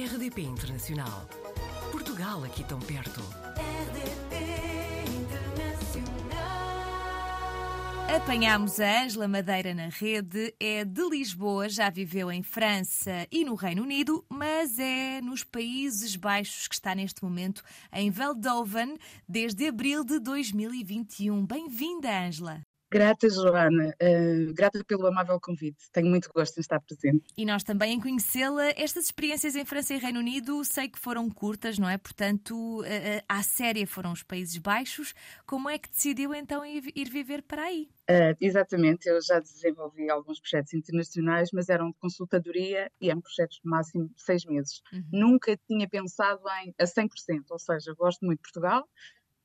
[0.00, 1.28] RDP Internacional.
[1.92, 3.20] Portugal aqui tão perto.
[3.20, 4.34] RDP
[5.20, 6.40] Internacional.
[8.16, 13.54] Apanhámos a Ângela Madeira na rede, é de Lisboa, já viveu em França e no
[13.54, 17.62] Reino Unido, mas é nos Países Baixos que está neste momento
[17.92, 18.96] em Veldhoven
[19.28, 21.44] desde abril de 2021.
[21.44, 22.62] Bem-vinda, Ângela.
[22.90, 23.94] Grata, Joana.
[24.02, 25.90] Uh, grata pelo amável convite.
[25.92, 27.24] Tenho muito gosto em estar presente.
[27.36, 28.70] E nós também em conhecê-la.
[28.70, 31.96] Estas experiências em França e Reino Unido sei que foram curtas, não é?
[31.96, 35.14] Portanto, uh, uh, à séria foram os Países Baixos.
[35.46, 37.88] Como é que decidiu então ir, viver para aí?
[38.10, 43.60] Uh, exatamente, eu já desenvolvi alguns projetos internacionais, mas eram de consultadoria e eram projetos
[43.62, 44.82] de máximo seis meses.
[44.92, 45.04] Uhum.
[45.12, 47.08] Nunca tinha pensado em a 100%,
[47.50, 48.88] ou seja, gosto muito de Portugal,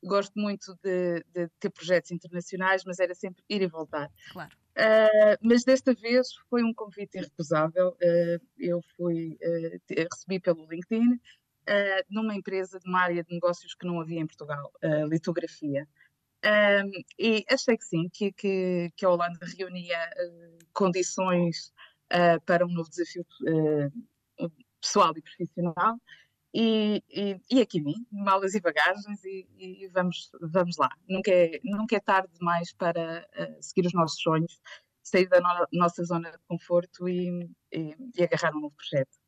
[0.06, 4.10] gosto muito de, de ter projetos internacionais, mas era sempre ir e voltar.
[4.32, 4.54] Claro.
[4.76, 7.96] Uh, mas desta vez foi um convite irrecusável.
[8.02, 11.18] Uh, eu fui, uh, recebi pelo LinkedIn
[12.08, 14.72] numa empresa de uma área de negócios que não havia em Portugal,
[15.10, 15.88] litografia.
[17.18, 19.98] E achei que sim, que, que, que a Holanda reunia
[20.72, 21.72] condições
[22.44, 23.26] para um novo desafio
[24.80, 26.00] pessoal e profissional.
[26.58, 27.02] E,
[27.50, 30.88] e, aqui vim, malas e bagagens, e, e vamos, vamos lá.
[31.06, 34.58] Nunca é, nunca é tarde demais para uh, seguir os nossos sonhos,
[35.02, 37.46] sair da no- nossa zona de conforto e
[38.18, 39.25] agarrar um novo projeto.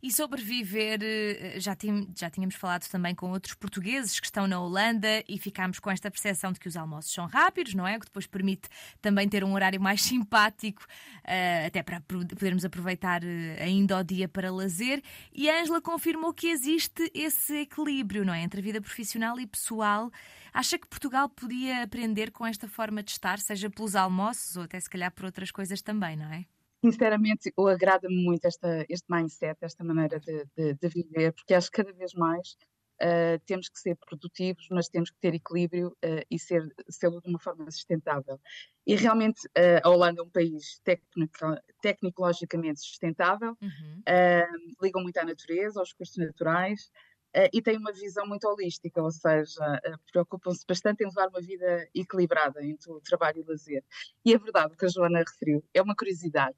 [0.00, 1.76] E sobreviver, eh, já,
[2.14, 6.08] já tínhamos falado também com outros portugueses que estão na Holanda e ficámos com esta
[6.08, 7.96] percepção de que os almoços são rápidos, não é?
[7.96, 8.68] O que depois permite
[9.02, 10.84] também ter um horário mais simpático,
[11.24, 15.02] eh, até para podermos aproveitar eh, ainda o dia para lazer.
[15.32, 18.42] E a Ângela confirmou que existe esse equilíbrio, não é?
[18.42, 20.12] Entre a vida profissional e pessoal.
[20.54, 24.78] Acha que Portugal podia aprender com esta forma de estar, seja pelos almoços ou até
[24.78, 26.46] se calhar por outras coisas também, não é?
[26.88, 31.70] Sinceramente, eu agrada-me muito esta, este mindset, esta maneira de, de- de viver, porque acho
[31.70, 32.56] que cada vez mais
[33.02, 37.28] uh, temos que ser produtivos, mas temos que ter equilíbrio uh, e ser, sê-lo de
[37.28, 38.40] uma forma sustentável.
[38.86, 44.04] E realmente uh, a Holanda é um país tecnica- tecnologicamente sustentável, Uhum.
[44.08, 46.90] uh, ligam muito à natureza, aos recursos naturais.
[47.36, 51.40] Uh, e têm uma visão muito holística, ou seja, uh, preocupam-se bastante em levar uma
[51.40, 53.84] vida equilibrada entre o trabalho e o lazer.
[54.24, 56.56] E é verdade o que a Joana referiu, é uma curiosidade.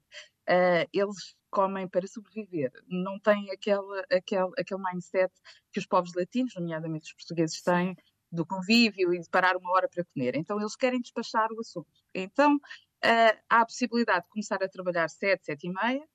[0.49, 5.33] Uh, eles comem para sobreviver, não têm aquele, aquele, aquele mindset
[5.71, 7.95] que os povos latinos, nomeadamente os portugueses, têm
[8.31, 10.35] do convívio e de parar uma hora para comer.
[10.35, 11.91] Então eles querem despachar o assunto.
[12.13, 12.57] Então
[13.49, 16.07] há a possibilidade de começar a trabalhar sete, sete e meia,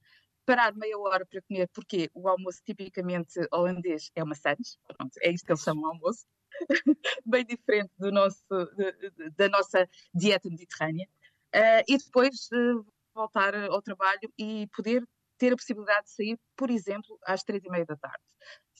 [0.47, 5.31] parar meia hora para comer, porque o almoço tipicamente holandês é uma sandes, pronto, é
[5.33, 6.27] isto que eles chamam de almoço,
[7.27, 8.45] bem diferente do nosso,
[8.77, 11.09] de- da nossa dieta mediterrânea,
[11.55, 12.83] Ah, e depois ah,
[13.15, 15.03] voltar ao trabalho e poder
[15.39, 18.23] ter a possibilidade de sair, por exemplo, às três e meia da tarde.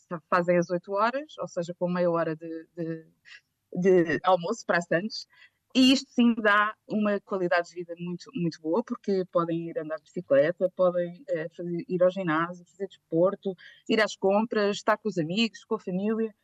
[0.09, 3.07] Fa- Fazem às oito horas, ou seja, com meia hora de, de-
[3.73, 5.27] de almoço para as sandes,
[5.75, 9.97] e isto sim dá uma qualidade de vida muito, muito boa, porque podem ir andar
[9.97, 13.55] de bicicleta, podem eh, fazer- ir ao ginásio, fazer desporto,
[13.89, 16.35] ir às compras, estar com os amigos, com a família,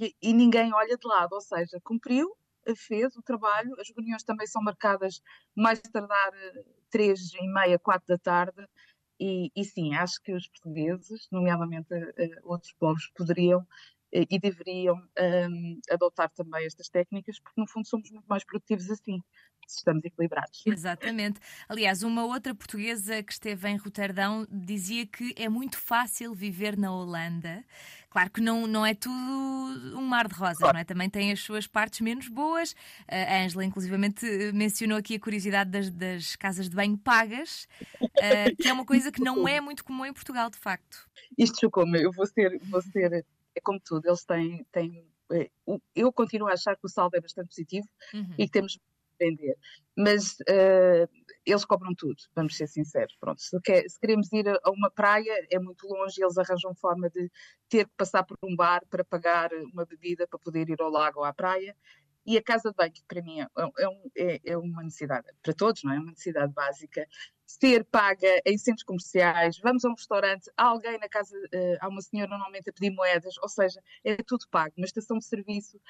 [0.00, 4.22] e, e ninguém olha de lado, ou seja, cumpriu, eh, fez o trabalho, as reuniões
[4.24, 5.20] também são marcadas
[5.54, 8.66] mais tardar eh, três e meia, quatro da tarde,
[9.20, 13.66] e, e sim, acho que os portugueses, nomeadamente eh, outros povos, poderiam
[14.12, 19.20] e deveriam ahm, adotar também estas técnicas, porque no fundo somos muito mais produtivos assim,
[19.66, 20.62] se estamos equilibrados.
[20.64, 21.40] Exatamente.
[21.68, 26.92] Aliás, uma outra portuguesa que esteve em Roterdão dizia que é muito fácil viver na
[26.92, 27.64] Holanda.
[28.08, 30.84] Claro que não, não é tudo um mar de rosas, não é?
[30.84, 32.74] Também tem as suas partes menos boas.
[33.06, 34.24] A Ângela, inclusivamente,
[34.54, 37.68] mencionou aqui a curiosidade das, das casas de banho pagas,
[38.18, 41.06] eh, que é uma coisa que não é muito comum em Portugal, de facto.
[41.36, 45.50] Isto chocou-me, eu vou ser, vou ser, é como tudo, eles têm, têm eh,
[45.94, 48.34] eu continuo a achar que o saldo é bastante positivo Uhum.
[48.38, 48.80] e que temos de
[49.18, 49.56] vender,
[49.96, 51.08] mas eh,
[51.44, 54.90] eles cobram tudo, vamos ser sinceros, pronto, se, quer- se queremos ir a, a uma
[54.90, 57.30] praia é muito longe e eles arranjam forma de
[57.68, 61.20] ter que passar por um bar para pagar uma bebida para poder ir ao lago
[61.20, 61.74] ou à praia,
[62.26, 63.46] e a casa de banho, que para mim é,
[63.78, 65.96] é um- é- é uma necessidade, para todos, não é?
[65.96, 67.06] É uma necessidade básica,
[67.46, 71.88] ser paga em centros comerciais, vamos a um restaurante, há alguém na casa, eh, há
[71.88, 75.80] uma senhora normalmente a pedir moedas, ou seja, é tudo pago, uma estação de serviço,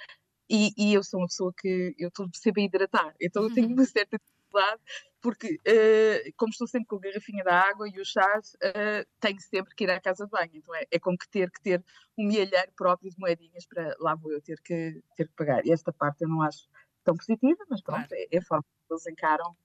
[0.50, 3.68] e, e eu sou uma pessoa que eu estou sempre a hidratar, então eu tenho
[3.68, 4.80] uma certa dificuldade,
[5.20, 9.40] porque eh, como estou sempre com a garrafinha da água e os chás, eh, tenho
[9.40, 11.84] sempre que ir à casa de banho, então é, é como que ter que ter
[12.18, 15.64] um milheiro próprio de moedinhas para lá vou eu ter que, ter que pagar.
[15.66, 16.68] E esta parte eu não acho
[17.04, 18.14] tão positiva, mas pronto, Claro.
[18.14, 19.56] é, é a forma que eles encaram,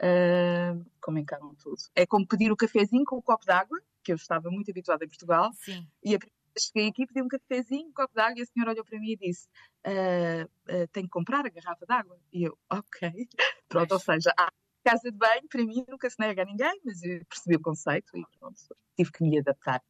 [0.00, 1.78] ah, como encaram tudo.
[1.94, 5.04] É como pedir o cafezinho com o copo de água, que eu estava muito habituada
[5.04, 5.50] em Portugal.
[5.52, 5.88] Sim.
[6.04, 8.72] E a primeira cheguei aqui, pedi um cafezinho, um copo de água, e a senhora
[8.72, 9.48] olhou para mim e disse:
[9.84, 12.18] "Ah, ah, Tenho que comprar a garrafa de água.
[12.32, 13.28] E eu, ok.
[13.68, 14.48] Pronto, ou seja, a
[14.84, 18.16] casa de banho, para mim, nunca se nega a ninguém, mas eu percebi o conceito
[18.16, 18.58] e pronto,
[18.96, 19.82] tive que me adaptar.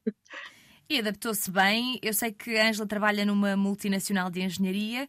[0.91, 1.99] E adaptou-se bem.
[2.03, 5.07] Eu sei que a Ângela trabalha numa multinacional de engenharia,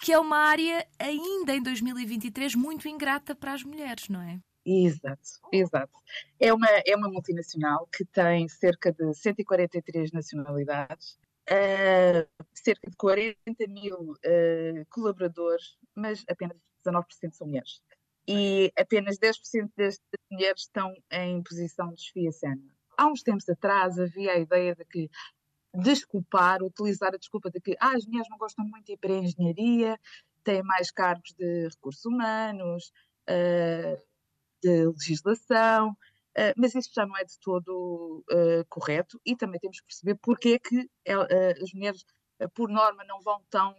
[0.00, 4.38] que é uma área ainda em 2023 muito ingrata para as mulheres, não é?
[4.64, 5.92] Exato, exato.
[6.38, 11.18] É uma, é uma multinacional que tem cerca de 143 nacionalidades,
[11.48, 13.36] eh, cerca de 40
[13.68, 17.80] mil eh, colaboradores, mas apenas 19% são mulheres.
[18.28, 22.72] E apenas 10% destas mulheres estão em posição de chefia sénior.
[22.96, 25.10] Há uns tempos atrás havia a ideia de que
[25.74, 29.12] desculpar, utilizar a desculpa de que ah, as mulheres não gostam muito de ir para
[29.12, 29.98] a engenharia,
[30.44, 32.92] têm mais cargos de recursos humanos,
[33.26, 33.98] eh,
[34.62, 35.96] de legislação,
[36.34, 40.14] eh, mas isso já não é de todo eh, correto e também temos que perceber
[40.22, 42.04] porque é que eh, as mulheres,
[42.54, 43.74] por norma, não vão tão,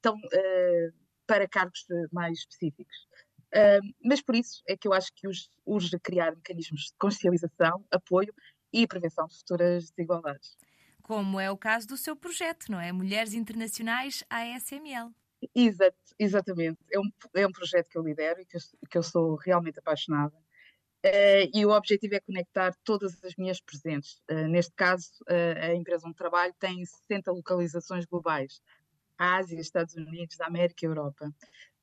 [0.00, 0.16] tão
[1.26, 2.96] para cargos mais específicos.
[4.04, 5.26] Mas por isso é que eu acho que
[5.66, 8.32] urge criar mecanismos de consciencialização, apoio
[8.72, 10.56] e prevenção de futuras desigualdades.
[11.02, 12.92] Como é o caso do seu projeto, não é?
[12.92, 15.12] Mulheres Internacionais ASML.
[15.54, 16.78] Exato, exatamente.
[16.92, 19.78] É um, é um projeto que eu lidero e que eu, que eu sou realmente
[19.78, 20.34] apaixonada.
[21.02, 24.20] Eh, e o objetivo é conectar todas as minhas presentes.
[24.28, 28.60] Eh, neste caso, eh, a empresa onde trabalho tem 60 localizações globais:
[29.16, 31.32] Ásia, Estados Unidos, América e Europa.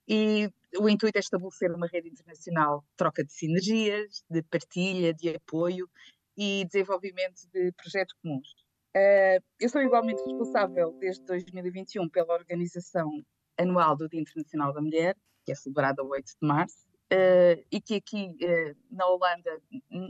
[0.07, 5.29] E o intuito é estabelecer uma rede internacional de troca de sinergias, de partilha, de
[5.35, 5.89] apoio
[6.37, 8.53] e desenvolvimento de projetos comuns.
[9.59, 13.09] Eu sou igualmente responsável desde 2021 pela organização
[13.57, 15.15] anual do Dia Internacional da Mulher,
[15.45, 19.61] que é celebrado a 8 de março, eh, e que aqui eh, na Holanda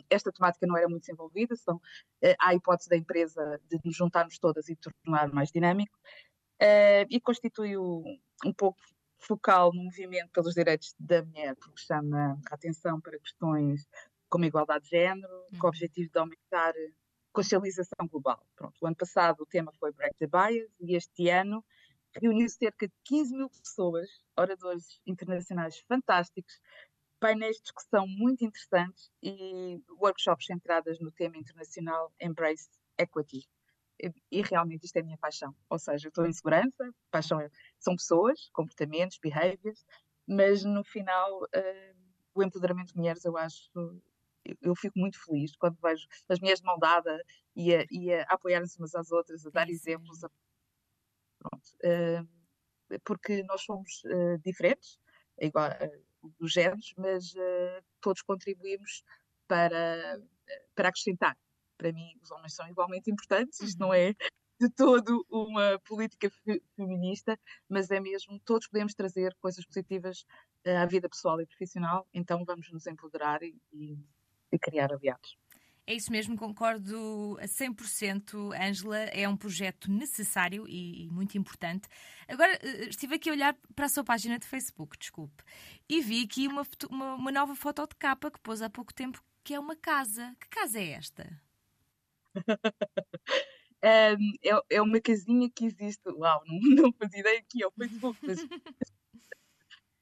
[0.10, 1.80] esta temática não era muito desenvolvida, são,
[2.22, 5.98] eh, há a hipótese da empresa de nos juntarmos todas e tornar mais dinâmico,
[7.10, 8.04] e constitui o-
[8.46, 8.80] um pouco
[9.20, 13.88] focal no movimento pelos direitos da mulher, porque chama a atenção para questões
[14.30, 15.70] como igualdade de género, com o Uhum.
[15.70, 16.90] objetivo de aumentar a
[17.34, 18.42] consciencialização global.
[18.56, 21.64] Pronto, o ano passado o tema foi Break the Bias e este ano
[22.22, 26.60] reuniu cerca de 15 mil pessoas, oradores internacionais fantásticos,
[27.20, 33.48] painéis de discussão muito interessantes e workshops centradas no tema internacional Embrace Equity.
[34.02, 35.56] E, e realmente isto é a minha paixão.
[35.70, 39.86] Ou seja, eu estou em segurança, paixão é- são pessoas, comportamentos, behaviors,
[40.28, 41.94] mas no final eh,
[42.34, 43.70] o empoderamento de mulheres eu acho.
[44.62, 47.20] Eu, fico muito feliz quando vejo as mulheres de mão dada
[47.56, 50.30] e a, e a apoiarem-se umas às outras, a dar exemplos, a
[51.50, 51.70] Pronto.
[51.84, 52.24] eh,
[53.04, 55.00] porque nós somos eh, diferentes,
[55.38, 56.00] é igual, eh,
[56.40, 57.34] dos géneros, mas
[58.02, 59.04] todos contribuímos
[59.48, 60.20] para,
[60.76, 61.38] para acrescentar.
[61.78, 64.14] Para mim, os homens são igualmente importantes, isto não é
[64.60, 67.38] de todo uma política fe- feminista,
[67.70, 70.26] mas é mesmo, todos podemos trazer coisas positivas
[70.66, 73.56] à vida pessoal e profissional, então vamos nos empoderar e-
[74.52, 75.38] e criar aliados.
[75.88, 78.52] É isso mesmo, concordo a 100%.
[78.54, 81.88] Ângela, é um projeto necessário e, e muito importante.
[82.28, 85.44] Agora, eh, estive aqui a olhar para a sua página de Facebook, desculpe,
[85.88, 89.24] e vi aqui uma, uma, uma nova foto de capa que pôs há pouco tempo,
[89.44, 90.36] que é uma casa.
[90.40, 91.40] Que casa é esta?
[93.82, 94.16] É,
[94.72, 96.10] é uma casinha que existe.
[96.10, 98.40] Uau, não, não fazia ideia que é o Facebook, mas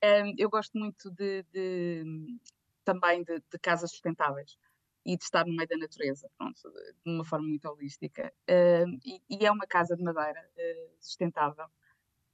[0.38, 2.38] eu gosto muito de, de-
[2.84, 4.58] também de, de casas sustentáveis
[5.06, 6.62] e de estar no meio da natureza, pronto,
[7.06, 8.34] de uma forma muito holística.
[8.50, 11.66] Ahm, e, e é uma casa de madeira eh, sustentável.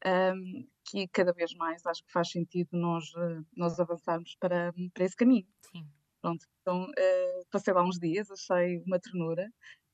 [0.06, 5.06] ahm, que cada vez mais acho que faz sentido nós, eh, nós avançarmos para, para
[5.06, 5.48] esse caminho.
[5.62, 5.90] Sim.
[6.22, 9.52] Pronto, então eh, passei lá uns dias, achei uma ternura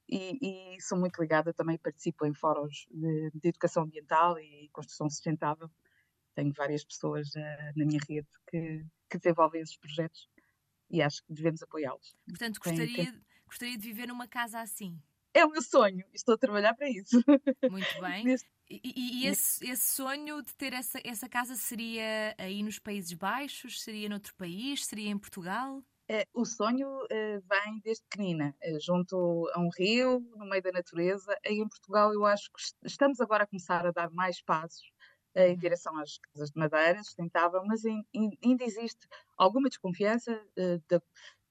[0.09, 5.09] e, e sou muito ligada também, participo em fóruns de, de educação ambiental e construção
[5.09, 5.69] sustentável.
[6.35, 7.29] Tenho várias pessoas
[7.75, 10.27] na minha rede que, que desenvolvem esses projetos
[10.89, 12.15] e acho que devemos apoiá-los.
[12.27, 14.99] Portanto, Tem- gostaria, gostaria de viver numa casa assim.
[15.33, 17.21] É o meu sonho, e estou a trabalhar para isso.
[17.69, 18.23] Muito bem.
[18.25, 18.81] Neste- E,
[19.23, 23.81] e- esse, esse sonho de ter essa, essa casa seria aí nos Países Baixos?
[23.81, 24.85] Seria noutro país?
[24.85, 25.83] Seria em Portugal?
[26.07, 30.71] Eh, o sonho eh, vem desde pequenina, eh, junto a um rio, no meio da
[30.71, 31.35] natureza.
[31.45, 34.89] Aí em Portugal, eu acho que est- estamos agora a começar a dar mais passos
[35.35, 35.57] em Uhum.
[35.57, 41.01] direção às casas de madeira sustentável, mas ain- ain- ainda existe alguma desconfiança eh, da-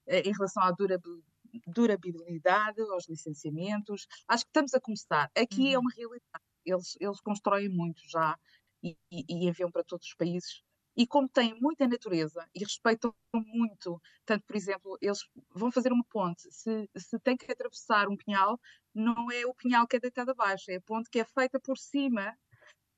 [0.06, 1.22] eh, em relação à durabil-
[1.66, 4.06] durabilidade, aos licenciamentos.
[4.28, 5.30] Acho que estamos a começar.
[5.36, 5.80] Aqui é Uhum.
[5.80, 6.44] uma realidade.
[6.64, 8.38] Eles, eles constroem muito já
[8.82, 10.62] e, e- e enviam para todos os países
[10.96, 15.18] E como têm muita natureza e respeitam muito, tanto, por exemplo, eles
[15.50, 18.60] vão fazer uma ponte, se, se tem que atravessar um pinhal,
[18.94, 21.76] não é o pinhal que é deitado abaixo, é a ponte que é feita por
[21.78, 22.36] cima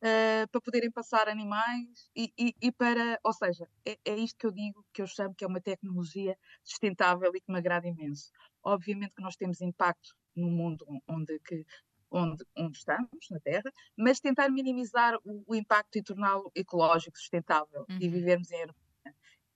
[0.02, 4.46] uh, para poderem passar animais e, e, e, para, ou seja, é, é isto que
[4.46, 8.30] eu digo, que eu chamo que é uma tecnologia sustentável e que me agrada imenso.
[8.62, 11.64] Obviamente que nós temos impacto no mundo onde, que,
[12.10, 17.86] onde, onde estamos, na Terra, mas tentar minimizar o, o impacto e torná-lo ecológico, sustentável
[17.88, 17.98] uhum.
[18.00, 18.86] e vivermos em harmonia.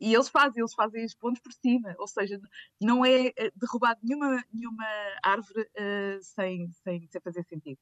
[0.00, 2.40] E eles fazem, eles fazem os pontos por cima, ou seja,
[2.80, 4.86] não é eh, derrubado nenhuma, nenhuma
[5.22, 7.78] árvore uh, sem, sem, sem fazer sentido.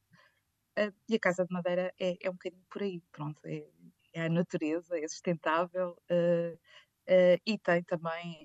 [1.08, 3.66] E a Casa de Madeira é, é um bocadinho por aí, pronto, é,
[4.12, 6.58] é a natureza, é sustentável uh,
[7.46, 8.42] e tem também